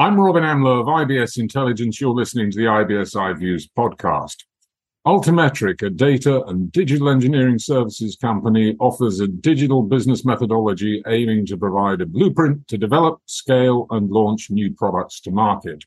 I'm 0.00 0.14
Robin 0.14 0.44
Amlôt 0.44 0.82
of 0.82 0.86
IBS 0.86 1.38
Intelligence. 1.38 2.00
You're 2.00 2.14
listening 2.14 2.52
to 2.52 2.56
the 2.56 2.66
IBS 2.66 3.16
iViews 3.16 3.64
podcast. 3.76 4.44
Altimetrik, 5.04 5.82
a 5.82 5.90
data 5.90 6.44
and 6.44 6.70
digital 6.70 7.08
engineering 7.08 7.58
services 7.58 8.14
company, 8.14 8.76
offers 8.78 9.18
a 9.18 9.26
digital 9.26 9.82
business 9.82 10.24
methodology 10.24 11.02
aiming 11.08 11.46
to 11.46 11.56
provide 11.56 12.00
a 12.00 12.06
blueprint 12.06 12.68
to 12.68 12.78
develop, 12.78 13.20
scale, 13.26 13.88
and 13.90 14.08
launch 14.08 14.52
new 14.52 14.72
products 14.72 15.20
to 15.22 15.32
market. 15.32 15.82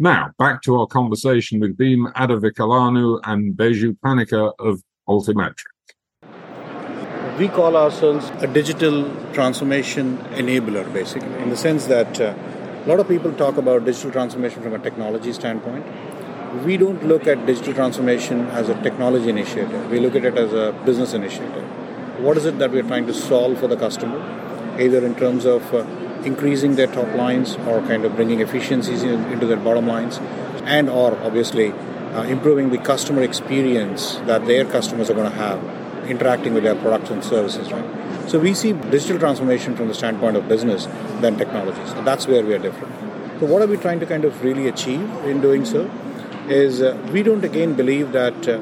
Now, 0.00 0.30
back 0.38 0.62
to 0.62 0.80
our 0.80 0.86
conversation 0.86 1.60
with 1.60 1.76
Bheem 1.76 2.12
Adavikolanu 2.14 3.20
and 3.24 3.54
Baiju 3.54 3.98
Panicker 4.04 4.52
of 4.58 4.82
Altimetrik. 5.08 5.66
We 7.38 7.48
call 7.48 7.76
ourselves 7.76 8.30
a 8.38 8.46
digital 8.46 9.04
transformation 9.32 10.18
enabler, 10.32 10.90
basically, 10.92 11.36
in 11.38 11.50
the 11.50 11.56
sense 11.56 11.86
that 11.86 12.20
uh, 12.20 12.34
a 12.84 12.88
lot 12.88 13.00
of 13.00 13.08
people 13.08 13.32
talk 13.32 13.58
about 13.58 13.84
digital 13.84 14.10
transformation 14.10 14.62
from 14.62 14.74
a 14.74 14.78
technology 14.78 15.32
standpoint. 15.32 15.84
We 16.64 16.76
don't 16.76 17.06
look 17.06 17.26
at 17.26 17.44
digital 17.44 17.74
transformation 17.74 18.46
as 18.50 18.68
a 18.68 18.80
technology 18.82 19.28
initiative, 19.28 19.90
we 19.90 20.00
look 20.00 20.16
at 20.16 20.24
it 20.24 20.38
as 20.38 20.52
a 20.52 20.72
business 20.84 21.12
initiative. 21.12 21.64
What 22.20 22.36
is 22.36 22.46
it 22.46 22.58
that 22.58 22.70
we're 22.70 22.82
trying 22.82 23.06
to 23.06 23.14
solve 23.14 23.58
for 23.58 23.68
the 23.68 23.76
customer? 23.76 24.18
Either 24.78 25.04
in 25.04 25.14
terms 25.14 25.44
of 25.44 25.74
uh, 25.74 25.84
increasing 26.24 26.76
their 26.76 26.86
top 26.86 27.12
lines 27.14 27.56
or 27.66 27.80
kind 27.82 28.04
of 28.04 28.14
bringing 28.16 28.40
efficiencies 28.40 29.02
in, 29.02 29.24
into 29.32 29.46
their 29.46 29.56
bottom 29.56 29.86
lines 29.86 30.18
and 30.64 30.88
or 30.88 31.16
obviously 31.18 31.72
uh, 31.72 32.22
improving 32.24 32.70
the 32.70 32.78
customer 32.78 33.22
experience 33.22 34.16
that 34.26 34.46
their 34.46 34.64
customers 34.64 35.10
are 35.10 35.14
going 35.14 35.30
to 35.30 35.36
have 35.36 35.62
interacting 36.08 36.54
with 36.54 36.64
their 36.64 36.74
products 36.76 37.10
and 37.10 37.22
services 37.22 37.70
right? 37.72 38.30
So 38.30 38.38
we 38.38 38.54
see 38.54 38.72
digital 38.72 39.18
transformation 39.18 39.74
from 39.74 39.88
the 39.88 39.94
standpoint 39.94 40.36
of 40.36 40.48
business 40.48 40.86
than 41.20 41.36
technologies. 41.36 41.88
So 41.90 42.02
that's 42.04 42.26
where 42.26 42.44
we 42.44 42.54
are 42.54 42.58
different. 42.58 42.94
So 43.40 43.46
what 43.46 43.62
are 43.62 43.66
we 43.66 43.76
trying 43.76 44.00
to 44.00 44.06
kind 44.06 44.24
of 44.24 44.42
really 44.42 44.68
achieve 44.68 45.00
in 45.24 45.40
doing 45.40 45.64
so 45.64 45.90
is 46.48 46.82
uh, 46.82 46.98
we 47.12 47.22
don't 47.22 47.44
again 47.44 47.74
believe 47.74 48.12
that 48.12 48.48
uh, 48.48 48.60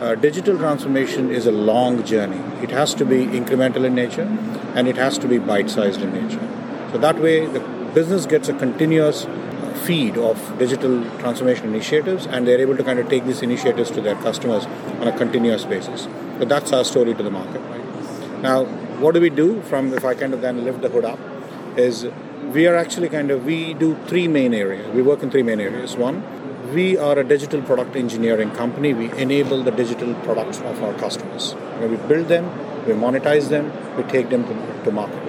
uh, 0.00 0.14
digital 0.16 0.58
transformation 0.58 1.30
is 1.30 1.46
a 1.46 1.52
long 1.52 2.04
journey. 2.04 2.40
It 2.62 2.70
has 2.70 2.94
to 2.94 3.04
be 3.04 3.26
incremental 3.26 3.84
in 3.84 3.94
nature 3.94 4.28
and 4.74 4.88
it 4.88 4.96
has 4.96 5.18
to 5.18 5.28
be 5.28 5.38
bite 5.38 5.70
sized 5.70 6.02
in 6.02 6.12
nature. 6.12 6.46
So 6.92 6.98
that 6.98 7.18
way, 7.20 7.46
the 7.46 7.60
business 7.94 8.26
gets 8.26 8.48
a 8.48 8.54
continuous 8.54 9.24
uh, 9.24 9.80
feed 9.84 10.16
of 10.16 10.58
digital 10.58 11.04
transformation 11.18 11.68
initiatives 11.68 12.26
and 12.26 12.46
they're 12.46 12.60
able 12.60 12.76
to 12.76 12.84
kind 12.84 12.98
of 12.98 13.08
take 13.08 13.24
these 13.24 13.42
initiatives 13.42 13.90
to 13.92 14.00
their 14.00 14.16
customers 14.16 14.66
on 15.00 15.08
a 15.08 15.16
continuous 15.16 15.64
basis. 15.64 16.08
So 16.38 16.44
that's 16.44 16.72
our 16.72 16.84
story 16.84 17.14
to 17.14 17.22
the 17.22 17.30
market. 17.30 17.60
Right? 17.60 18.42
Now, 18.42 18.64
what 19.00 19.14
do 19.14 19.20
we 19.20 19.30
do 19.30 19.62
from 19.62 19.92
if 19.94 20.04
I 20.04 20.14
kind 20.14 20.34
of 20.34 20.40
then 20.40 20.64
lift 20.64 20.82
the 20.82 20.88
hood 20.88 21.04
up 21.04 21.18
is 21.76 22.06
we 22.52 22.66
are 22.66 22.76
actually 22.76 23.08
kind 23.08 23.30
of 23.30 23.44
we 23.44 23.74
do 23.74 23.96
three 24.06 24.28
main 24.28 24.54
areas. 24.54 24.86
We 24.94 25.02
work 25.02 25.22
in 25.22 25.30
three 25.30 25.42
main 25.42 25.60
areas. 25.60 25.96
One, 25.96 26.22
we 26.74 26.98
are 26.98 27.18
a 27.18 27.24
digital 27.24 27.62
product 27.62 27.94
engineering 27.94 28.50
company. 28.50 28.92
We 28.92 29.10
enable 29.12 29.62
the 29.62 29.70
digital 29.70 30.14
products 30.26 30.58
of 30.60 30.82
our 30.82 30.92
customers. 30.94 31.54
we 31.80 31.96
build 32.08 32.28
them, 32.28 32.46
we 32.86 32.94
monetize 32.94 33.48
them, 33.48 33.72
we 33.96 34.02
take 34.04 34.28
them 34.28 34.44
to, 34.44 34.84
to 34.84 34.90
market. 34.90 35.22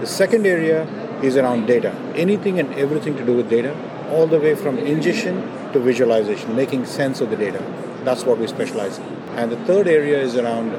The 0.00 0.06
second 0.06 0.46
area 0.46 0.88
is 1.22 1.36
around 1.36 1.66
data. 1.66 1.90
Anything 2.14 2.58
and 2.58 2.72
everything 2.74 3.16
to 3.16 3.26
do 3.26 3.34
with 3.34 3.50
data, 3.50 3.76
all 4.10 4.26
the 4.26 4.38
way 4.38 4.54
from 4.54 4.78
ingestion 4.78 5.42
to 5.72 5.80
visualization, 5.80 6.56
making 6.56 6.86
sense 6.86 7.20
of 7.20 7.30
the 7.30 7.36
data. 7.36 7.62
That's 8.04 8.24
what 8.24 8.38
we 8.38 8.46
specialize 8.46 8.98
in. 8.98 9.04
And 9.36 9.52
the 9.52 9.58
third 9.64 9.88
area 9.88 10.18
is 10.20 10.36
around 10.36 10.72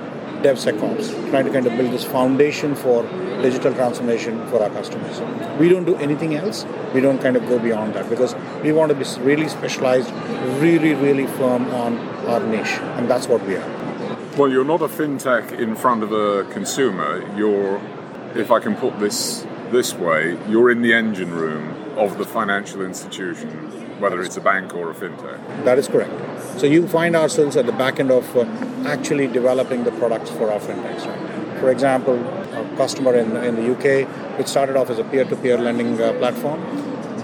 DevSecOps, 0.43 1.29
trying 1.29 1.45
to 1.45 1.51
kind 1.51 1.65
of 1.67 1.77
build 1.77 1.91
this 1.91 2.03
foundation 2.03 2.75
for 2.75 3.03
digital 3.41 3.73
transformation 3.73 4.45
for 4.49 4.61
our 4.63 4.69
customers. 4.69 5.19
We 5.59 5.69
don't 5.69 5.85
do 5.85 5.95
anything 5.97 6.35
else. 6.35 6.65
We 6.93 7.01
don't 7.01 7.19
kind 7.19 7.35
of 7.35 7.47
go 7.47 7.59
beyond 7.59 7.93
that 7.93 8.09
because 8.09 8.35
we 8.63 8.71
want 8.71 8.89
to 8.89 8.95
be 8.95 9.05
really 9.21 9.47
specialized, 9.47 10.11
really, 10.59 10.93
really 10.95 11.27
firm 11.27 11.65
on 11.71 11.97
our 12.27 12.39
niche, 12.39 12.79
and 12.97 13.09
that's 13.09 13.27
what 13.27 13.45
we 13.45 13.55
are. 13.55 13.77
Well, 14.37 14.51
you're 14.51 14.65
not 14.65 14.81
a 14.81 14.87
fintech 14.87 15.51
in 15.59 15.75
front 15.75 16.03
of 16.03 16.11
a 16.11 16.45
consumer. 16.51 17.23
You're, 17.35 17.81
if 18.35 18.51
I 18.51 18.59
can 18.59 18.75
put 18.75 18.99
this 18.99 19.45
this 19.71 19.93
way, 19.93 20.37
you're 20.47 20.71
in 20.71 20.81
the 20.81 20.93
engine 20.93 21.31
room 21.31 21.75
of 21.97 22.17
the 22.17 22.25
financial 22.25 22.81
institution, 22.81 23.49
whether 23.99 24.21
it's 24.21 24.37
a 24.37 24.41
bank 24.41 24.73
or 24.73 24.91
a 24.91 24.93
fintech. 24.93 25.63
That 25.63 25.77
is 25.77 25.87
correct. 25.87 26.11
So 26.59 26.65
you 26.65 26.87
find 26.87 27.15
ourselves 27.15 27.55
at 27.55 27.65
the 27.65 27.71
back 27.71 27.99
end 27.99 28.11
of 28.11 28.35
uh, 28.35 28.45
actually 28.85 29.27
developing 29.27 29.83
the 29.83 29.91
products 29.91 30.29
for 30.29 30.51
our 30.51 30.59
fintechs. 30.59 31.05
Right? 31.05 31.59
For 31.59 31.71
example, 31.71 32.15
a 32.15 32.75
customer 32.77 33.15
in, 33.15 33.35
in 33.37 33.55
the 33.55 33.71
UK, 33.73 34.07
which 34.37 34.47
started 34.47 34.75
off 34.75 34.89
as 34.89 34.99
a 34.99 35.03
peer-to-peer 35.03 35.57
lending 35.57 35.99
uh, 36.01 36.13
platform, 36.13 36.61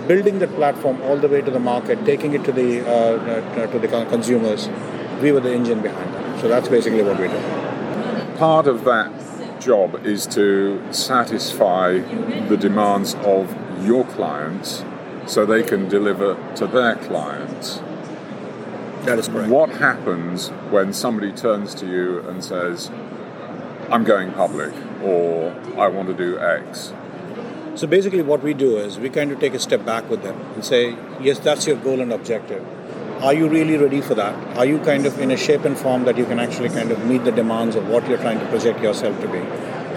building 0.07 0.39
that 0.39 0.53
platform 0.55 1.01
all 1.03 1.17
the 1.17 1.27
way 1.27 1.41
to 1.41 1.51
the 1.51 1.59
market, 1.59 2.03
taking 2.05 2.33
it 2.33 2.43
to 2.43 2.51
the 2.51 2.81
uh, 2.81 2.91
uh 2.91 3.67
to 3.67 3.79
the 3.79 3.87
consumers, 3.87 4.69
we 5.21 5.31
were 5.31 5.39
the 5.39 5.53
engine 5.53 5.81
behind 5.81 6.13
that. 6.13 6.41
So 6.41 6.47
that's 6.47 6.67
basically 6.67 7.03
what 7.03 7.19
we 7.19 7.27
do. 7.27 8.37
Part 8.37 8.67
of 8.67 8.83
that 8.83 9.11
job 9.61 10.05
is 10.05 10.27
to 10.27 10.81
satisfy 10.91 11.99
the 12.49 12.57
demands 12.57 13.15
of 13.23 13.55
your 13.81 14.03
clients 14.05 14.83
so 15.25 15.45
they 15.45 15.63
can 15.63 15.87
deliver 15.89 16.35
to 16.55 16.67
their 16.67 16.95
clients. 16.95 17.81
That 19.05 19.19
is 19.19 19.27
correct. 19.27 19.49
What 19.49 19.69
happens 19.69 20.49
when 20.71 20.93
somebody 20.93 21.31
turns 21.31 21.75
to 21.75 21.85
you 21.85 22.19
and 22.21 22.43
says, 22.43 22.89
I'm 23.89 24.03
going 24.03 24.31
public 24.31 24.73
or 25.01 25.53
I 25.77 25.87
want 25.87 26.07
to 26.07 26.13
do 26.13 26.39
X? 26.39 26.93
So 27.75 27.87
basically, 27.87 28.21
what 28.21 28.43
we 28.43 28.53
do 28.53 28.77
is 28.77 28.99
we 28.99 29.09
kind 29.09 29.31
of 29.31 29.39
take 29.39 29.53
a 29.53 29.59
step 29.59 29.83
back 29.83 30.09
with 30.09 30.21
them 30.21 30.39
and 30.53 30.63
say, 30.63 30.95
yes, 31.19 31.39
that's 31.39 31.65
your 31.65 31.75
goal 31.75 31.99
and 32.01 32.13
objective. 32.13 32.63
Are 33.21 33.33
you 33.33 33.47
really 33.47 33.77
ready 33.77 34.01
for 34.01 34.15
that? 34.15 34.57
Are 34.57 34.65
you 34.65 34.79
kind 34.79 35.05
of 35.05 35.17
in 35.19 35.31
a 35.31 35.37
shape 35.37 35.65
and 35.65 35.77
form 35.77 36.03
that 36.03 36.17
you 36.17 36.25
can 36.25 36.39
actually 36.39 36.69
kind 36.69 36.91
of 36.91 37.05
meet 37.05 37.23
the 37.23 37.31
demands 37.31 37.75
of 37.75 37.87
what 37.87 38.07
you're 38.07 38.17
trying 38.17 38.39
to 38.39 38.45
project 38.47 38.81
yourself 38.81 39.19
to 39.21 39.27
be 39.27 39.39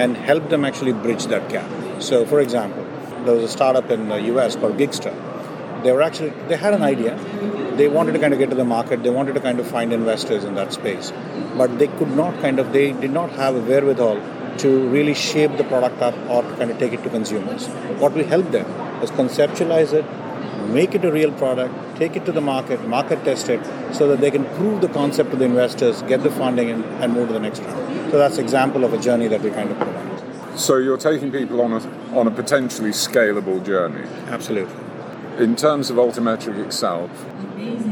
and 0.03 0.17
help 0.17 0.49
them 0.49 0.65
actually 0.65 0.93
bridge 0.93 1.27
that 1.27 1.49
gap? 1.49 1.69
So, 2.01 2.25
for 2.25 2.41
example, 2.41 2.86
there 3.27 3.35
was 3.35 3.45
a 3.45 3.49
startup 3.49 3.91
in 3.91 4.09
the 4.09 4.21
US 4.33 4.57
called 4.57 4.77
Gigster. 4.77 5.15
They 5.83 5.93
were 5.93 6.03
actually, 6.03 6.31
they 6.49 6.57
had 6.57 6.73
an 6.75 6.83
idea 6.83 7.19
they 7.77 7.89
wanted 7.89 8.13
to 8.13 8.19
kind 8.19 8.33
of 8.33 8.39
get 8.39 8.51
to 8.51 8.57
the 8.57 8.65
market, 8.65 9.03
they 9.03 9.11
wanted 9.11 9.35
to 9.35 9.41
kind 9.41 9.61
of 9.61 9.67
find 9.67 9.93
investors 9.93 10.45
in 10.45 10.55
that 10.55 10.73
space. 10.73 11.13
But 11.57 11.79
they 11.79 11.89
could 11.89 12.11
not 12.11 12.41
kind 12.41 12.59
of, 12.59 12.73
they 12.73 12.93
did 12.93 13.11
not 13.11 13.31
have 13.33 13.55
a 13.55 13.61
wherewithal 13.61 14.21
to 14.59 14.89
really 14.89 15.15
shape 15.15 15.57
the 15.59 15.65
product 15.65 16.01
up 16.01 16.15
or 16.31 16.43
to 16.43 16.57
kind 16.57 16.71
of 16.71 16.79
take 16.79 16.95
it 16.95 17.03
to 17.03 17.11
consumers. 17.11 17.67
What 18.05 18.15
we 18.15 18.25
helped 18.25 18.53
them 18.53 18.67
was 19.01 19.11
conceptualize 19.11 19.93
it, 19.93 20.07
make 20.71 20.95
it 20.95 21.05
a 21.05 21.13
real 21.13 21.33
product, 21.33 21.75
take 21.97 22.17
it 22.17 22.25
to 22.25 22.33
the 22.33 22.41
market, 22.41 22.89
market 22.89 23.23
test 23.25 23.49
it, 23.51 23.61
so 23.95 24.09
that 24.09 24.21
they 24.21 24.31
can 24.31 24.45
prove 24.57 24.81
the 24.81 24.89
concept 24.89 25.31
to 25.33 25.37
the 25.37 25.45
investors, 25.45 26.03
get 26.03 26.23
the 26.23 26.31
funding, 26.31 26.71
and, 26.71 26.85
and 27.03 27.13
move 27.13 27.29
to 27.29 27.35
the 27.35 27.41
next 27.41 27.61
round. 27.61 28.11
So 28.11 28.19
that's 28.19 28.39
example 28.39 28.85
of 28.85 28.95
a 28.95 28.99
journey 28.99 29.29
that 29.29 29.43
we 29.43 29.51
kind 29.51 29.71
of 29.71 29.77
provide. 29.77 30.06
So 30.57 30.79
you're 30.79 30.97
taking 30.97 31.31
people 31.31 31.61
on 31.61 31.73
a, 31.73 32.19
on 32.19 32.27
a 32.27 32.31
potentially 32.31 32.89
scalable 32.89 33.63
journey. 33.63 34.09
Absolutely. 34.29 34.75
In 35.37 35.55
terms 35.55 35.91
of 35.91 35.97
Altimetrik 35.99 36.57
itself, 36.65 37.11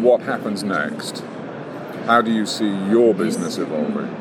what 0.00 0.22
happens 0.22 0.64
next? 0.64 1.22
How 2.06 2.22
do 2.22 2.32
you 2.32 2.46
see 2.46 2.70
your 2.88 3.12
business 3.12 3.58
evolving? 3.58 4.16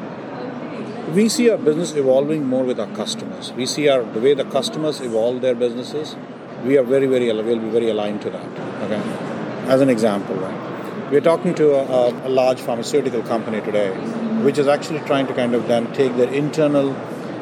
We 1.15 1.29
see 1.29 1.49
our 1.49 1.57
business 1.57 1.93
evolving 1.93 2.45
more 2.45 2.65
with 2.65 2.81
our 2.81 2.93
customers. 2.95 3.53
We 3.53 3.65
see 3.65 3.87
our 3.87 4.03
the 4.03 4.19
way 4.19 4.33
the 4.33 4.43
customers 4.43 4.99
evolve 4.99 5.39
their 5.41 5.55
businesses. 5.55 6.17
We 6.65 6.77
are 6.77 6.83
very, 6.83 7.07
very 7.07 7.31
we'll 7.31 7.59
be 7.59 7.69
very 7.69 7.89
aligned 7.89 8.21
to 8.23 8.29
that. 8.29 8.45
Okay, 8.83 9.01
as 9.71 9.79
an 9.79 9.89
example, 9.89 10.35
right? 10.35 11.11
We're 11.11 11.21
talking 11.21 11.53
to 11.55 11.75
a, 11.75 12.27
a 12.27 12.29
large 12.29 12.59
pharmaceutical 12.59 13.21
company 13.23 13.61
today, 13.61 13.91
which 14.43 14.57
is 14.57 14.67
actually 14.67 14.99
trying 15.01 15.27
to 15.27 15.33
kind 15.33 15.55
of 15.55 15.67
then 15.67 15.93
take 15.93 16.15
their 16.17 16.33
internal 16.33 16.93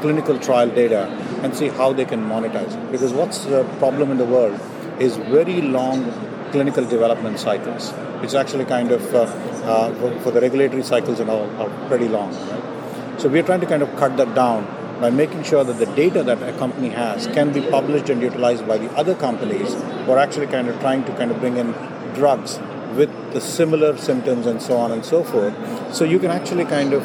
clinical 0.02 0.38
trial 0.40 0.70
data 0.70 1.08
and 1.44 1.56
see 1.56 1.70
how 1.70 1.94
they 1.94 2.06
can 2.06 2.24
monetize 2.28 2.76
it. 2.76 2.92
Because 2.92 3.14
what's 3.14 3.46
the 3.46 3.64
problem 3.80 4.12
in 4.12 4.18
the 4.18 4.26
world 4.26 4.60
is 5.00 5.18
very 5.18 5.62
long 5.62 6.04
clinical 6.52 6.86
development 6.86 7.40
cycles. 7.40 7.94
It's 8.22 8.34
actually 8.34 8.66
kind 8.66 8.92
of 8.92 9.16
uh, 9.16 9.22
uh, 9.22 10.20
for 10.20 10.32
the 10.32 10.42
regulatory 10.42 10.84
cycles 10.84 11.20
and 11.20 11.30
all 11.30 11.50
are 11.62 11.88
pretty 11.88 12.08
long. 12.08 12.34
Right? 12.50 13.20
So 13.22 13.30
we're 13.30 13.44
trying 13.44 13.62
to 13.62 13.68
kind 13.68 13.82
of 13.82 13.96
cut 13.98 14.18
that 14.18 14.36
down 14.36 14.66
by 15.00 15.10
making 15.10 15.44
sure 15.44 15.64
that 15.64 15.80
the 15.80 15.88
data 15.88 16.24
that 16.24 16.42
a 16.44 16.58
company 16.58 16.90
has 16.90 17.26
can 17.28 17.52
be 17.52 17.62
published 17.62 18.10
and 18.10 18.22
utilized 18.22 18.68
by 18.68 18.78
the 18.78 18.92
other 18.96 19.16
companies 19.16 19.74
who 19.74 20.12
are 20.12 20.20
actually 20.20 20.48
kind 20.48 20.68
of 20.68 20.80
trying 20.80 21.04
to 21.06 21.16
kind 21.16 21.32
of 21.32 21.40
bring 21.40 21.58
in 21.58 21.72
drugs 22.14 22.60
with 22.96 23.10
the 23.34 23.42
similar 23.42 23.98
symptoms 23.98 24.46
and 24.46 24.62
so 24.62 24.78
on 24.78 24.92
and 24.92 25.04
so 25.06 25.24
forth. 25.24 25.56
So 25.96 26.04
you 26.04 26.20
can 26.20 26.30
actually 26.30 26.66
kind 26.66 26.94
of 26.94 27.04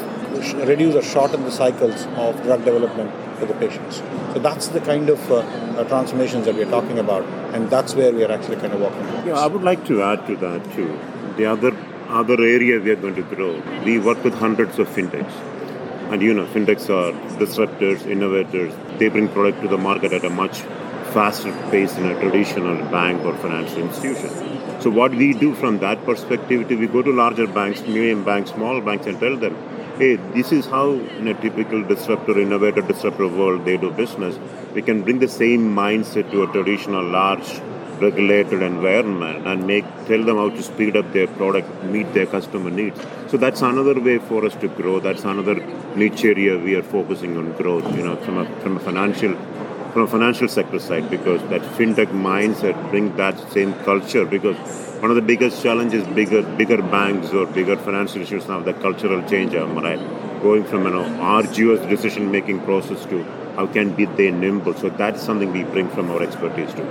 reduce 0.66 0.94
or 0.94 1.02
shorten 1.02 1.44
the 1.44 1.50
cycles 1.50 2.06
of 2.16 2.42
drug 2.42 2.64
development 2.64 3.10
for 3.38 3.46
the 3.46 3.54
patients. 3.54 3.96
So 4.32 4.38
that's 4.38 4.68
the 4.68 4.80
kind 4.80 5.08
of 5.08 5.30
uh, 5.30 5.36
uh, 5.36 5.84
transformations 5.84 6.46
that 6.46 6.54
we're 6.54 6.70
talking 6.70 6.98
about, 6.98 7.24
and 7.54 7.68
that's 7.70 7.94
where 7.94 8.12
we 8.12 8.24
are 8.24 8.32
actually 8.32 8.56
kind 8.56 8.72
of 8.72 8.80
working. 8.80 9.04
Yeah, 9.26 9.38
I 9.38 9.46
would 9.46 9.62
like 9.62 9.84
to 9.86 10.02
add 10.02 10.26
to 10.26 10.36
that 10.36 10.64
too. 10.74 10.98
The 11.36 11.46
other 11.46 11.76
other 12.08 12.34
area 12.34 12.80
we 12.80 12.90
are 12.90 12.96
going 12.96 13.16
to 13.16 13.22
grow. 13.22 13.60
We 13.84 13.98
work 13.98 14.22
with 14.22 14.34
hundreds 14.34 14.78
of 14.78 14.88
fintechs 14.88 15.32
and 16.10 16.22
you 16.22 16.32
know, 16.32 16.46
fintechs 16.46 16.88
are 16.88 17.12
disruptors, 17.36 18.06
innovators. 18.06 18.72
They 18.98 19.08
bring 19.08 19.28
product 19.28 19.62
to 19.62 19.68
the 19.68 19.76
market 19.76 20.12
at 20.12 20.24
a 20.24 20.30
much 20.30 20.58
faster 21.12 21.50
pace 21.70 21.94
than 21.94 22.06
a 22.10 22.20
traditional 22.20 22.76
bank 22.90 23.24
or 23.24 23.34
financial 23.38 23.78
institution. 23.78 24.30
So 24.80 24.90
what 24.90 25.10
we 25.12 25.32
do 25.32 25.54
from 25.54 25.78
that 25.78 26.04
perspective, 26.04 26.68
we 26.68 26.86
go 26.86 27.02
to 27.02 27.10
larger 27.10 27.46
banks, 27.46 27.80
medium 27.82 28.24
banks, 28.24 28.50
small 28.50 28.80
banks, 28.80 29.06
and 29.06 29.18
tell 29.18 29.36
them, 29.36 29.56
hey, 29.98 30.16
this 30.34 30.52
is 30.52 30.66
how 30.66 30.90
in 30.90 31.28
a 31.28 31.34
typical 31.40 31.82
disruptor, 31.82 32.38
innovator, 32.38 32.82
disruptor 32.82 33.28
world 33.28 33.64
they 33.64 33.76
do 33.78 33.90
business. 33.90 34.38
We 34.74 34.82
can 34.82 35.02
bring 35.02 35.20
the 35.20 35.28
same 35.28 35.74
mindset 35.74 36.30
to 36.32 36.42
a 36.42 36.52
traditional 36.52 37.02
large 37.02 37.60
regulated 38.00 38.60
environment 38.62 39.46
and 39.46 39.66
make 39.66 39.84
tell 40.06 40.22
them 40.22 40.36
how 40.36 40.50
to 40.50 40.62
speed 40.62 40.98
up 40.98 41.10
their 41.14 41.26
product, 41.26 41.84
meet 41.84 42.12
their 42.12 42.26
customer 42.26 42.70
needs. 42.70 43.00
So 43.28 43.38
that's 43.38 43.62
another 43.62 43.98
way 43.98 44.18
for 44.18 44.44
us 44.44 44.54
to 44.56 44.68
grow. 44.68 45.00
That's 45.00 45.24
another 45.24 45.54
niche 45.96 46.24
area 46.26 46.58
we 46.58 46.74
are 46.74 46.82
focusing 46.82 47.38
on 47.38 47.52
growth. 47.52 47.96
You 47.96 48.04
know, 48.04 48.16
from 48.16 48.36
a 48.38 48.60
from 48.60 48.76
a 48.76 48.80
financial 48.80 49.34
from 49.96 50.04
a 50.04 50.08
financial 50.08 50.46
sector 50.46 50.78
side 50.78 51.08
because 51.08 51.40
that 51.48 51.62
fintech 51.76 52.08
mindset 52.08 52.76
bring 52.90 53.16
that 53.16 53.34
same 53.50 53.72
culture 53.84 54.26
because 54.26 54.54
one 55.00 55.10
of 55.10 55.16
the 55.16 55.22
biggest 55.22 55.62
challenges 55.62 56.06
bigger 56.08 56.42
bigger 56.58 56.82
banks 56.82 57.30
or 57.32 57.46
bigger 57.46 57.78
financial 57.78 58.20
institutions 58.20 58.46
now 58.46 58.60
the 58.60 58.74
cultural 58.74 59.26
change 59.26 59.54
right 59.54 60.02
going 60.42 60.64
from 60.64 60.84
you 60.84 60.90
know 60.90 61.06
arduous 61.22 61.80
decision 61.86 62.30
making 62.30 62.60
process 62.66 63.06
to 63.06 63.22
how 63.56 63.66
can 63.66 63.94
be 63.94 64.04
they 64.20 64.30
nimble 64.30 64.74
so 64.74 64.90
that's 64.90 65.22
something 65.22 65.50
we 65.50 65.62
bring 65.62 65.88
from 65.88 66.10
our 66.10 66.22
expertise 66.22 66.74
too 66.74 66.86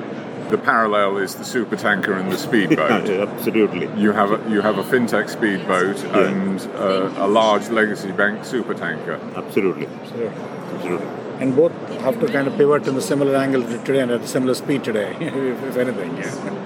the 0.50 0.58
parallel 0.58 1.18
is 1.18 1.36
the 1.36 1.44
supertanker 1.44 2.20
and 2.20 2.32
the 2.32 2.38
speedboat. 2.38 3.08
yeah, 3.10 3.24
absolutely. 3.24 3.90
You 4.00 4.12
have 4.12 4.32
a, 4.32 4.48
you 4.48 4.62
have 4.62 4.78
a 4.78 4.84
fintech 4.84 5.28
speedboat 5.28 5.98
yeah. 5.98 6.28
and 6.28 6.62
uh, 6.76 7.26
a 7.26 7.28
large 7.28 7.70
legacy 7.70 8.12
bank 8.12 8.42
supertanker. 8.42 9.20
Absolutely. 9.36 9.88
Absolutely. 9.88 10.28
Absolutely. 10.76 11.25
And 11.40 11.56
both 11.56 11.74
have 12.02 12.20
to 12.22 12.28
kind 12.28 12.48
of 12.48 12.56
pivot 12.56 12.88
in 12.88 12.96
a 12.96 13.02
similar 13.02 13.36
angle 13.36 13.62
today 13.64 14.00
and 14.00 14.12
at 14.12 14.22
a 14.22 14.28
similar 14.28 14.54
speed 14.54 14.84
today, 14.84 15.16
if, 15.20 15.64
if 15.64 15.78
anything. 15.78 16.18
Yeah. 16.18 16.66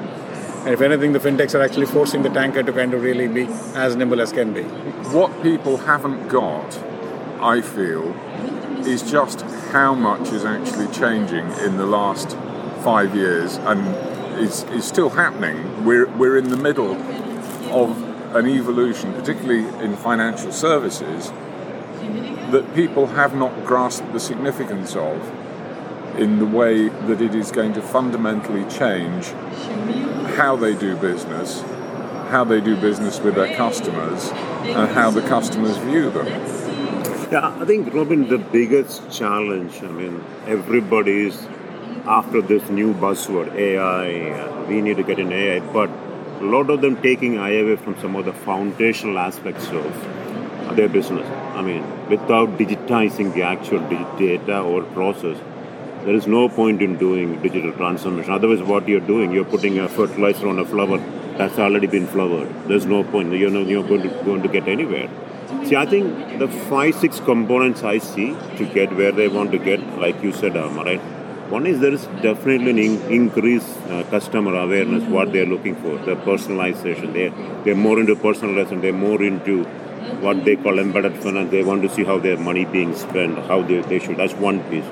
And 0.60 0.74
if 0.74 0.82
anything, 0.82 1.14
the 1.14 1.20
fintechs 1.20 1.56
are 1.56 1.62
actually 1.62 1.86
forcing 1.86 2.22
the 2.22 2.30
tanker 2.30 2.62
to 2.62 2.72
kind 2.74 2.94
of 2.94 3.02
really 3.02 3.28
be 3.28 3.48
as 3.76 3.96
nimble 3.96 4.22
as 4.22 4.34
can 4.34 4.54
be. 4.54 4.64
What 5.14 5.42
people 5.42 5.78
haven't 5.78 6.28
got, 6.28 6.78
I 7.42 7.62
feel, 7.62 8.14
is 8.86 9.10
just 9.10 9.42
how 9.72 9.94
much 9.96 10.32
is 10.34 10.44
actually 10.44 10.88
changing 10.94 11.50
in 11.60 11.78
the 11.78 11.86
last 11.86 12.36
five 12.84 13.16
years 13.16 13.56
and 13.58 14.40
is, 14.40 14.64
is 14.66 14.86
still 14.86 15.10
happening. 15.10 15.86
We're, 15.86 16.08
we're 16.18 16.38
in 16.38 16.50
the 16.50 16.58
middle 16.58 16.96
of 17.72 18.36
an 18.36 18.48
evolution, 18.48 19.14
particularly 19.14 19.68
in 19.84 19.96
financial 19.96 20.52
services, 20.52 21.32
that 22.52 22.76
people 22.76 23.08
have 23.08 23.36
not 23.36 23.66
grasped 23.66 24.12
the 24.14 24.20
significance 24.20 24.96
of 24.96 25.18
in 26.20 26.40
the 26.40 26.46
way 26.46 26.90
that 26.90 27.22
it 27.22 27.34
is 27.34 27.52
going 27.52 27.74
to 27.74 27.82
fundamentally 27.82 28.66
change 28.70 29.28
how 30.36 30.56
they 30.56 30.76
do 30.76 30.96
business, 30.98 31.62
how 32.30 32.44
they 32.44 32.60
do 32.60 32.76
business 32.76 33.20
with 33.20 33.36
their 33.36 33.56
customers, 33.56 34.30
and 34.64 34.90
how 34.92 35.10
the 35.10 35.22
customers 35.22 35.78
view 35.78 36.10
them. 36.10 36.28
Yeah, 37.32 37.56
I 37.60 37.66
think, 37.66 37.94
Robin, 37.94 38.28
the 38.28 38.40
biggest 38.40 39.10
challenge, 39.12 39.84
I 39.84 39.92
mean, 39.92 40.24
everybody's 40.48 41.48
after 42.06 42.42
this 42.42 42.68
new 42.70 42.94
buzzword, 42.94 43.54
AI, 43.54 44.66
we 44.68 44.82
need 44.82 44.98
to 44.98 45.04
get 45.04 45.20
in 45.20 45.32
AI, 45.32 45.60
but 45.72 45.90
a 46.42 46.44
lot 46.44 46.70
of 46.70 46.82
them 46.82 47.00
taking 47.02 47.38
AI 47.38 47.60
away 47.60 47.76
from 47.76 48.00
some 48.00 48.16
of 48.16 48.26
the 48.26 48.34
foundational 48.34 49.20
aspects 49.20 49.68
of 49.68 49.86
their 50.76 50.90
business. 50.90 51.28
I 51.56 51.62
mean, 51.62 51.84
without 52.10 52.58
digitizing 52.58 53.34
the 53.34 53.44
actual 53.44 53.80
data 54.18 54.62
or 54.62 54.84
process, 54.84 55.38
there 56.06 56.16
is 56.16 56.28
no 56.28 56.48
point 56.50 56.82
in 56.82 56.98
doing 56.98 57.42
digital 57.42 57.74
transformation. 57.74 58.32
Otherwise, 58.32 58.62
what 58.64 58.88
you're 58.88 59.00
doing, 59.02 59.32
you're 59.32 59.46
putting 59.46 59.80
a 59.80 59.90
fertilizer 59.90 60.48
on 60.48 60.60
a 60.60 60.66
flower 60.66 60.98
that's 61.38 61.60
already 61.60 61.88
been 61.88 62.08
flowered. 62.08 62.50
There's 62.68 62.86
no 62.86 63.04
point. 63.04 63.34
You're 63.34 63.50
not 63.50 63.68
you're 63.68 63.88
going 63.88 64.04
to, 64.04 64.10
going 64.24 64.42
to 64.42 64.50
get 64.50 64.68
anywhere. 64.68 65.10
See, 65.66 65.76
I 65.76 65.86
think 65.86 66.40
the 66.40 66.48
five, 66.48 66.96
six 66.96 67.20
components 67.20 67.84
I 67.84 67.98
see 67.98 68.36
to 68.58 68.66
get 68.74 68.96
where 68.96 69.12
they 69.12 69.28
want 69.28 69.52
to 69.52 69.58
get, 69.58 69.82
like 70.00 70.22
you 70.24 70.32
said, 70.32 70.56
Amma, 70.56 70.84
right? 70.84 71.02
One 71.50 71.66
is 71.66 71.80
there 71.80 71.94
is 71.94 72.06
definitely 72.22 72.70
an 72.70 72.78
in- 72.78 73.12
increased 73.12 73.76
uh, 73.88 74.04
customer 74.12 74.54
awareness 74.56 75.04
what 75.10 75.32
they 75.32 75.40
are 75.42 75.48
looking 75.48 75.76
for, 75.76 75.98
the 76.06 76.16
personalization. 76.16 77.14
They 77.14 77.30
they're 77.64 77.76
more 77.76 78.00
into 78.00 78.16
personalization. 78.16 78.82
They're 78.82 78.94
more 78.94 79.24
into 79.24 79.64
what 80.26 80.46
they 80.46 80.56
call 80.56 80.78
embedded 80.78 81.16
finance. 81.24 81.50
They 81.50 81.64
want 81.64 81.82
to 81.82 81.90
see 81.90 82.04
how 82.04 82.20
their 82.20 82.38
money 82.38 82.66
being 82.66 82.96
spent, 82.96 83.40
how 83.48 83.64
they, 83.64 83.82
they 83.82 83.98
should. 83.98 84.18
That's 84.18 84.34
one 84.34 84.60
piece. 84.70 84.86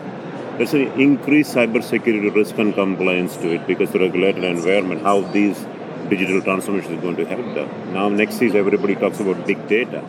There's 0.58 0.74
an 0.74 0.88
increased 1.00 1.54
cybersecurity 1.54 2.34
risk 2.34 2.58
and 2.58 2.74
compliance 2.74 3.38
to 3.38 3.54
it 3.54 3.68
because 3.68 3.92
the 3.92 4.00
regulated 4.00 4.44
environment, 4.44 5.04
how 5.04 5.22
these 5.22 5.64
digital 6.10 6.42
transformation 6.42 6.94
is 6.94 7.02
going 7.02 7.18
to 7.18 7.26
help 7.26 7.54
them. 7.54 7.94
Now, 7.94 8.10
next 8.10 8.42
is 8.42 8.56
everybody 8.56 8.96
talks 8.96 9.20
about 9.20 9.46
big 9.46 9.68
data. 9.68 10.04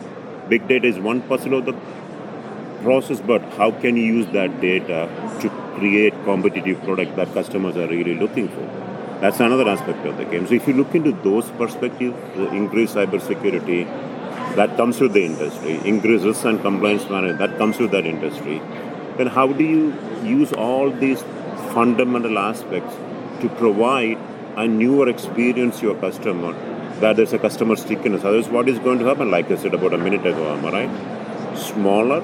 Big 0.47 0.67
data 0.67 0.87
is 0.87 0.97
one 0.97 1.21
puzzle 1.21 1.59
of 1.59 1.65
the 1.65 1.75
process, 2.81 3.19
but 3.19 3.43
how 3.53 3.69
can 3.69 3.95
you 3.95 4.03
use 4.03 4.25
that 4.33 4.59
data 4.61 5.07
to 5.41 5.49
create 5.75 6.13
competitive 6.23 6.81
product 6.83 7.15
that 7.15 7.33
customers 7.33 7.75
are 7.77 7.87
really 7.87 8.15
looking 8.15 8.47
for? 8.49 8.65
That's 9.21 9.39
another 9.39 9.67
aspect 9.67 10.05
of 10.05 10.17
the 10.17 10.25
game. 10.25 10.47
So 10.47 10.53
if 10.53 10.67
you 10.67 10.73
look 10.73 10.95
into 10.95 11.11
those 11.11 11.49
perspectives, 11.51 12.15
increased 12.53 12.95
cybersecurity, 12.95 13.85
that 14.55 14.75
comes 14.77 14.99
with 14.99 15.13
the 15.13 15.23
industry, 15.23 15.79
increased 15.85 16.25
risk 16.25 16.45
and 16.45 16.61
compliance 16.61 17.09
management, 17.09 17.39
that 17.39 17.57
comes 17.57 17.79
with 17.79 17.91
that 17.91 18.05
industry. 18.05 18.61
Then 19.17 19.27
how 19.27 19.47
do 19.47 19.63
you 19.63 19.93
use 20.23 20.53
all 20.53 20.89
these 20.89 21.21
fundamental 21.73 22.37
aspects 22.39 22.95
to 23.41 23.49
provide 23.57 24.17
a 24.55 24.67
newer 24.67 25.07
experience 25.07 25.79
to 25.79 25.87
your 25.87 25.95
customer 25.95 26.53
that 26.99 27.15
there's 27.15 27.33
a 27.33 27.39
customer 27.39 27.75
stickiness. 27.75 28.23
Otherwise, 28.23 28.49
what 28.49 28.67
is 28.67 28.77
going 28.79 28.99
to 28.99 29.05
happen? 29.05 29.31
Like 29.31 29.49
I 29.49 29.55
said 29.55 29.73
about 29.73 29.93
a 29.93 29.97
minute 29.97 30.25
ago, 30.25 30.53
am 30.53 30.65
I 30.65 30.85
right? 30.85 31.57
Smaller, 31.57 32.21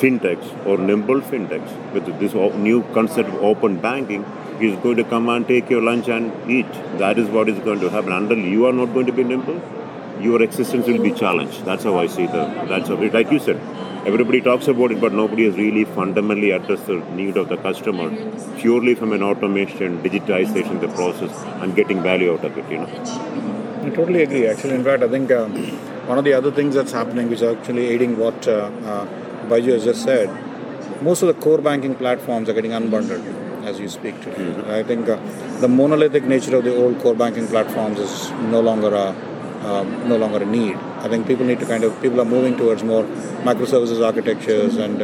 fintechs 0.00 0.66
or 0.66 0.78
nimble 0.78 1.20
fintechs 1.20 1.72
with 1.92 2.06
this 2.20 2.34
new 2.68 2.82
concept 2.94 3.28
of 3.28 3.42
open 3.50 3.80
banking 3.80 4.24
is 4.60 4.76
going 4.84 4.96
to 4.96 5.04
come 5.04 5.28
and 5.28 5.46
take 5.46 5.70
your 5.70 5.82
lunch 5.82 6.08
and 6.08 6.50
eat. 6.50 6.70
That 6.98 7.18
is 7.18 7.28
what 7.28 7.48
is 7.48 7.58
going 7.60 7.80
to 7.80 7.90
happen. 7.90 8.12
Until 8.12 8.38
you 8.38 8.66
are 8.66 8.72
not 8.72 8.92
going 8.94 9.06
to 9.06 9.12
be 9.12 9.24
nimble, 9.24 9.60
your 10.20 10.42
existence 10.42 10.86
will 10.86 11.02
be 11.02 11.12
challenged. 11.12 11.64
That's 11.64 11.84
how 11.84 11.98
I 11.98 12.06
see 12.06 12.26
the. 12.26 12.44
That's 12.68 12.88
how. 12.88 12.96
Like 13.18 13.30
you 13.30 13.38
said, 13.38 13.60
everybody 14.06 14.40
talks 14.40 14.68
about 14.68 14.90
it, 14.90 15.00
but 15.00 15.12
nobody 15.12 15.44
has 15.44 15.56
really 15.56 15.84
fundamentally 15.84 16.50
addressed 16.50 16.86
the 16.86 16.98
need 17.20 17.36
of 17.36 17.48
the 17.48 17.56
customer 17.56 18.08
purely 18.56 18.94
from 18.94 19.12
an 19.12 19.22
automation, 19.22 20.02
digitization, 20.02 20.80
the 20.80 20.88
process, 20.88 21.32
and 21.62 21.76
getting 21.76 22.02
value 22.02 22.32
out 22.32 22.44
of 22.44 22.58
it. 22.58 22.68
You 22.70 22.78
know. 22.78 23.84
I 23.84 23.90
totally 23.90 24.22
agree. 24.22 24.46
Actually, 24.46 24.74
in 24.74 24.84
fact, 24.84 25.02
I 25.02 25.08
think 25.08 25.30
um, 25.30 25.54
one 26.08 26.18
of 26.18 26.24
the 26.24 26.32
other 26.32 26.50
things 26.50 26.74
that's 26.74 26.92
happening, 26.92 27.28
which 27.28 27.42
is 27.42 27.56
actually 27.56 27.86
aiding 27.86 28.18
what. 28.18 28.48
Uh, 28.48 28.70
uh, 28.84 29.08
Baiju 29.48 29.72
has 29.72 29.84
just 29.84 30.02
said, 30.02 30.28
most 31.02 31.22
of 31.22 31.28
the 31.28 31.40
core 31.40 31.58
banking 31.58 31.94
platforms 31.94 32.48
are 32.48 32.52
getting 32.52 32.72
unbundled 32.72 33.24
as 33.64 33.78
you 33.78 33.88
speak 33.88 34.20
today. 34.20 34.36
Mm-hmm. 34.36 34.70
I 34.70 34.82
think 34.82 35.08
uh, 35.08 35.16
the 35.60 35.68
monolithic 35.68 36.24
nature 36.24 36.56
of 36.56 36.64
the 36.64 36.74
old 36.74 36.98
core 37.00 37.14
banking 37.14 37.46
platforms 37.46 37.98
is 37.98 38.30
no 38.56 38.60
longer 38.60 38.94
a 38.94 39.14
um, 39.58 40.08
no 40.08 40.16
longer 40.16 40.42
a 40.42 40.46
need. 40.46 40.76
I 40.98 41.08
think 41.08 41.26
people 41.26 41.44
need 41.44 41.58
to 41.60 41.66
kind 41.66 41.82
of 41.84 42.00
people 42.00 42.20
are 42.20 42.24
moving 42.24 42.56
towards 42.56 42.84
more 42.84 43.04
microservices 43.48 44.04
architectures 44.04 44.76
and 44.76 45.02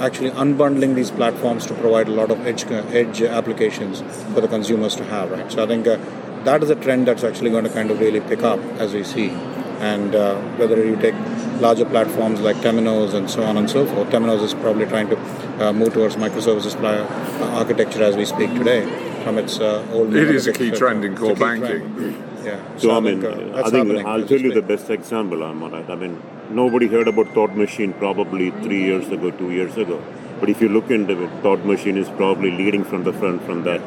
actually 0.00 0.30
unbundling 0.30 0.94
these 0.94 1.10
platforms 1.10 1.66
to 1.66 1.74
provide 1.74 2.06
a 2.08 2.12
lot 2.12 2.30
of 2.30 2.46
edge 2.46 2.64
edge 3.02 3.22
applications 3.22 4.02
for 4.32 4.40
the 4.40 4.48
consumers 4.48 4.94
to 4.96 5.04
have. 5.04 5.30
Right. 5.30 5.50
So 5.50 5.64
I 5.64 5.66
think 5.66 5.86
uh, 5.86 5.98
that 6.44 6.62
is 6.62 6.70
a 6.70 6.76
trend 6.76 7.08
that's 7.08 7.24
actually 7.24 7.50
going 7.50 7.64
to 7.64 7.70
kind 7.70 7.90
of 7.90 7.98
really 7.98 8.20
pick 8.20 8.42
up 8.42 8.60
as 8.78 8.94
we 8.94 9.02
see 9.02 9.30
and 9.80 10.14
uh, 10.14 10.36
whether 10.58 10.84
you 10.84 10.96
take 10.96 11.14
larger 11.60 11.84
platforms 11.84 12.40
like 12.40 12.56
Temenos 12.56 13.14
and 13.14 13.30
so 13.30 13.42
on 13.42 13.56
and 13.56 13.68
so 13.68 13.86
forth. 13.86 14.08
Temenos 14.10 14.42
is 14.42 14.54
probably 14.54 14.86
trying 14.86 15.08
to 15.08 15.18
uh, 15.64 15.72
move 15.72 15.92
towards 15.94 16.16
microservices 16.16 16.74
uh, 16.82 17.44
architecture 17.56 18.02
as 18.02 18.16
we 18.16 18.24
speak 18.24 18.52
today. 18.54 18.84
from 19.26 19.38
its 19.38 19.58
uh, 19.58 19.84
old. 19.92 20.14
It 20.14 20.30
is 20.30 20.46
a 20.46 20.52
key 20.52 20.70
trend 20.70 21.04
in 21.04 21.16
core 21.16 21.34
banking. 21.34 21.94
Trend. 21.94 22.44
Yeah. 22.44 22.58
So, 22.76 22.88
so 22.88 22.96
I 22.96 23.00
mean, 23.00 23.24
uh, 23.24 23.62
I 23.64 23.70
think 23.70 24.06
I'll 24.06 24.26
tell 24.32 24.44
you 24.48 24.52
the 24.58 24.62
best 24.62 24.88
example. 24.96 25.42
I'm 25.42 25.64
right. 25.64 25.90
I 25.94 25.96
mean, 26.02 26.22
nobody 26.60 26.86
heard 26.86 27.08
about 27.08 27.34
Thought 27.34 27.56
Machine 27.62 27.92
probably 28.04 28.50
three 28.66 28.82
years 28.84 29.08
ago, 29.16 29.32
two 29.32 29.50
years 29.50 29.76
ago. 29.76 30.00
But 30.38 30.48
if 30.48 30.60
you 30.60 30.68
look 30.68 30.92
into 30.98 31.24
it, 31.24 31.30
Thought 31.42 31.64
Machine 31.72 31.98
is 32.04 32.08
probably 32.20 32.52
leading 32.52 32.84
from 32.84 33.02
the 33.02 33.12
front 33.12 33.42
from 33.42 33.64
that 33.64 33.82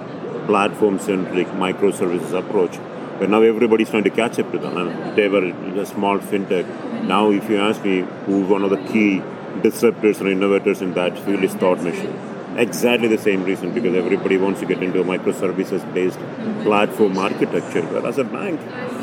platform-centric 0.47 1.47
microservices 1.63 2.37
approach. 2.37 2.77
But 3.19 3.29
now 3.29 3.41
everybody's 3.41 3.89
trying 3.89 4.05
to 4.05 4.09
catch 4.09 4.39
up 4.39 4.51
to 4.53 4.57
them. 4.57 4.77
And 4.77 5.17
they 5.17 5.27
were 5.27 5.45
a 5.45 5.85
small 5.85 6.19
fintech. 6.19 7.03
Now, 7.03 7.31
if 7.31 7.49
you 7.49 7.57
ask 7.57 7.83
me 7.83 8.01
who 8.25 8.45
one 8.45 8.63
of 8.63 8.69
the 8.69 8.81
key 8.93 9.21
disruptors 9.61 10.21
or 10.21 10.27
innovators 10.29 10.81
in 10.81 10.93
that 10.93 11.17
field 11.19 11.43
is 11.43 11.53
Thought 11.53 11.81
Machine. 11.83 12.17
Exactly 12.57 13.07
the 13.07 13.17
same 13.17 13.43
reason 13.43 13.73
because 13.73 13.95
everybody 13.95 14.37
wants 14.37 14.59
to 14.59 14.65
get 14.65 14.81
into 14.81 14.99
a 15.01 15.03
microservices 15.03 15.93
based 15.93 16.19
platform 16.63 17.17
architecture. 17.17 17.83
But 17.91 18.05
as 18.05 18.17
a 18.17 18.23
bank, 18.23 18.59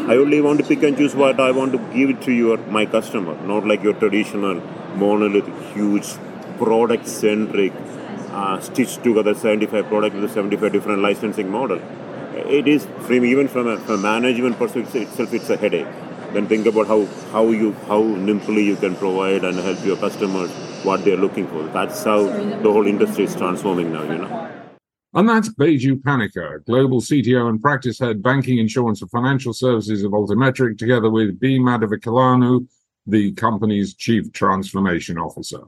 I 0.09 0.17
only 0.17 0.41
want 0.41 0.59
to 0.61 0.65
pick 0.65 0.83
and 0.83 0.97
choose 0.97 1.15
what 1.15 1.41
I 1.41 1.51
want 1.53 1.73
to 1.73 1.79
give 1.95 2.21
to 2.25 2.33
your 2.33 2.57
my 2.79 2.87
customer, 2.87 3.35
not 3.47 3.67
like 3.67 3.83
your 3.83 3.95
traditional 3.95 4.61
monolithic, 4.97 5.55
huge 5.75 6.09
product 6.59 7.07
centric, 7.07 7.73
uh, 8.33 8.61
stitched 8.61 9.05
together 9.05 9.35
75 9.35 9.87
products 9.87 10.17
with 10.17 10.33
75 10.33 10.73
different 10.73 11.01
licensing 11.01 11.51
model. 11.51 11.81
It 12.37 12.69
is 12.69 12.87
from 13.07 13.25
even 13.25 13.49
from 13.49 13.67
a, 13.67 13.79
from 13.79 13.95
a 13.95 13.99
management 13.99 14.59
perspective 14.59 15.03
itself, 15.03 15.33
it's 15.33 15.51
a 15.51 15.57
headache 15.57 15.89
then 16.37 16.47
think 16.47 16.67
about 16.67 16.87
how, 16.87 17.07
how 17.33 17.49
you 17.49 17.73
how 17.89 18.03
nimbly 18.03 18.63
you 18.65 18.77
can 18.77 18.95
provide 18.97 19.45
and 19.45 19.59
help 19.59 19.83
your 19.85 19.97
customers 19.97 20.51
what 20.85 21.05
they're 21.05 21.17
looking 21.17 21.47
for. 21.49 21.63
That's 21.69 22.05
how 22.05 22.25
the 22.25 22.71
whole 22.71 22.87
industry 22.87 23.25
is 23.25 23.35
transforming 23.35 23.93
now, 23.93 24.03
you 24.03 24.19
know. 24.19 24.53
And 25.15 25.29
that's 25.29 25.49
Baiju 25.49 26.03
Panicker, 26.03 26.65
Global 26.67 27.01
CTO 27.01 27.49
and 27.49 27.61
Practice 27.61 27.99
Head 27.99 28.23
Banking 28.23 28.59
Insurance 28.59 29.01
and 29.01 29.11
Financial 29.11 29.55
Services 29.55 30.05
of 30.05 30.13
Altimetrik, 30.13 30.77
together 30.77 31.09
with 31.09 31.41
Bheem 31.41 31.63
Adavikolanu, 31.63 32.67
the 33.07 33.33
company's 33.33 33.95
Chief 33.95 34.31
Transformation 34.33 35.17
Officer. 35.17 35.63